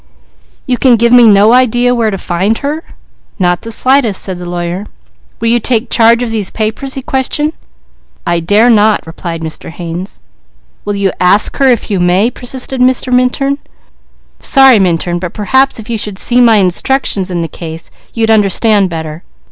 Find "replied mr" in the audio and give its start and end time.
9.05-9.69